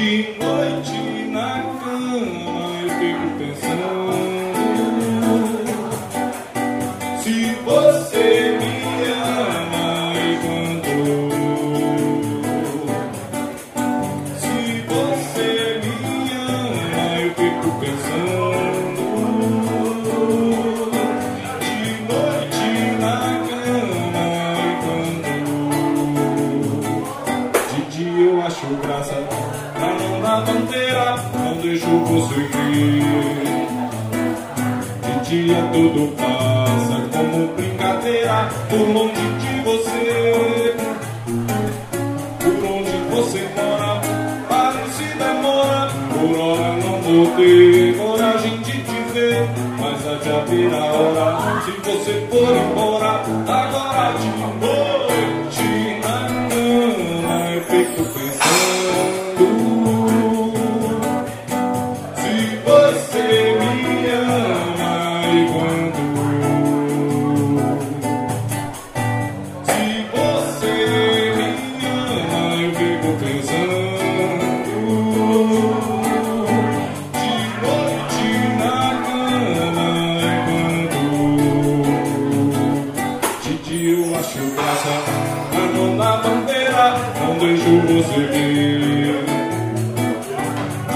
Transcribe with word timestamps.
De 0.00 0.34
noite 0.38 1.28
na 1.28 1.62
cama 1.78 2.80
eu 2.80 2.88
fico 2.88 3.38
pensando. 3.38 3.99
desejo 31.80 32.00
possuir. 32.04 32.50
Em 35.04 35.22
dia 35.22 35.62
tudo 35.72 36.12
passa 36.16 36.96
como 37.12 37.48
brincadeira 37.54 38.48
por 38.68 38.88
longe 38.88 39.26
de 39.38 39.60
você. 39.62 40.74
Por 42.38 42.64
onde 42.64 42.92
você 43.10 43.48
mora, 43.56 44.00
para 44.48 44.84
se 44.88 45.04
demora. 45.18 45.90
Por 46.12 46.38
hora 46.38 46.76
não 46.76 47.00
vou 47.00 47.26
ter 47.36 47.96
coragem 47.96 48.58
de 48.58 48.72
te 48.72 49.12
ver, 49.12 49.48
mas 49.78 50.06
há 50.06 50.14
de 50.16 50.30
haver 50.30 50.74
a 50.74 50.84
hora. 50.84 51.62
Se 51.64 51.70
você 51.72 52.26
for 52.30 52.56
embora, 52.56 53.22
agora 53.46 54.12
de 54.18 54.28
noite 54.60 55.68
na 56.02 56.18
cama 56.50 57.38
eu 57.54 57.62
fico 57.62 58.02
pensando. 58.04 59.79
Eu 83.72 84.02
a 84.06 84.18
graça 84.18 84.94
Andou 85.56 85.94
na 85.94 86.16
bandeira, 86.16 86.96
não 87.20 87.38
deixo 87.38 87.70
você 87.86 88.20
ver 88.26 89.24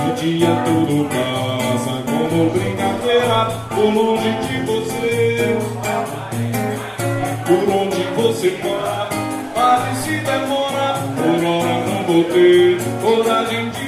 De 0.03 0.21
dia 0.21 0.49
tudo 0.65 1.09
passa 1.09 2.03
como 2.05 2.51
brincadeira 2.51 3.47
Por 3.69 3.95
longe 3.95 4.33
de 4.49 4.57
você 4.67 5.57
Por 7.47 7.65
onde 7.77 8.03
você 8.17 8.59
mora, 8.61 9.09
pare 9.55 9.95
se 9.95 10.17
demora 10.17 10.99
Por 11.15 11.45
hora 11.47 11.77
não 11.87 12.03
vou 12.03 12.25
ter 12.25 12.79
coragem 13.01 13.71
de 13.71 13.84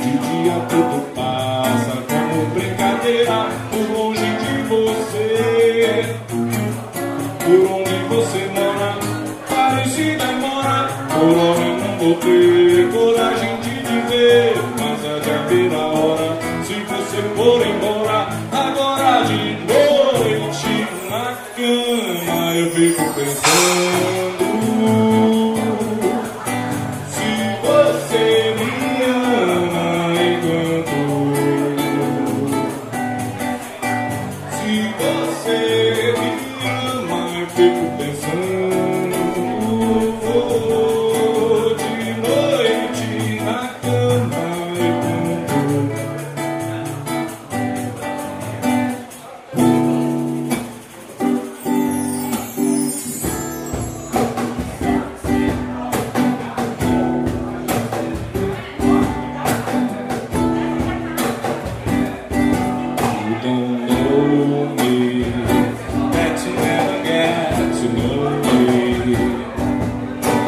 De 0.00 0.10
dia 0.18 0.56
tudo 0.70 1.14
passa 1.14 1.94
como 2.08 2.46
brincadeira 2.54 3.46
por 3.70 3.86
longe 3.94 4.30
de 4.42 4.62
você. 4.68 6.16
Por 7.44 7.62
onde 7.72 7.96
você 8.08 8.40
mora, 8.54 8.90
parecida 9.50 10.32
mora. 10.40 10.88
Por 11.12 11.36
hora 11.38 11.60
eu 11.60 11.76
não 11.76 11.98
vou 11.98 12.14
ter 12.16 12.90
coragem 12.90 13.54
de 13.60 13.74
dizer, 13.82 14.54
mas 14.78 15.04
há 15.04 15.18
de 15.18 15.30
haver 15.30 15.72
hora. 15.74 16.38
Se 16.64 16.74
você 16.74 17.20
for 17.36 17.60
embora, 17.66 18.28
agora 18.50 19.24
de 19.24 19.42
noite 19.66 20.74
na 21.10 21.36
cama 21.54 22.54
eu 22.54 22.70
fico 22.70 23.04
pensando. 23.14 24.41
E 34.72 34.88
você. 34.88 35.81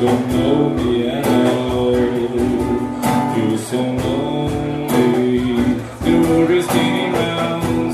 don't 0.00 0.28
know 0.28 0.68
me 0.68 1.08
at 1.08 1.26
all. 1.26 1.92
You're 3.36 3.58
so 3.58 3.80
lonely. 3.80 5.54
The 6.04 6.14
world 6.28 6.50
is 6.50 6.66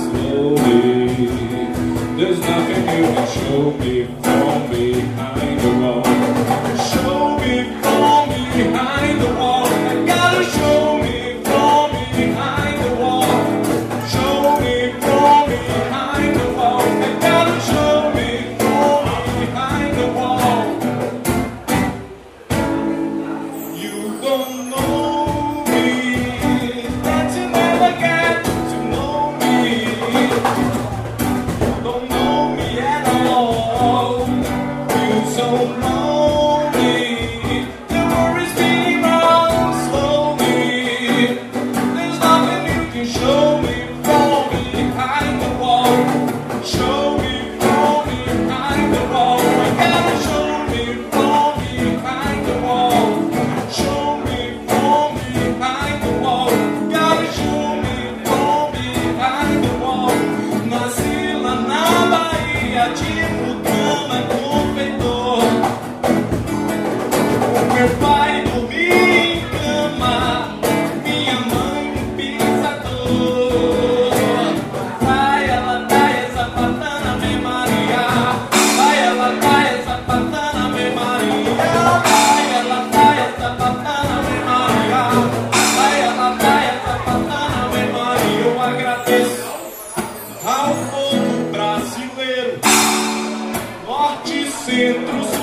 slowly. 0.05 1.27
There's 2.17 2.41
nothing 2.41 2.83
you 2.97 3.05
can 3.15 3.29
show 3.29 3.71
me 3.79 4.05
from 4.23 4.71
behind. 4.71 5.52
dentro 94.93 95.42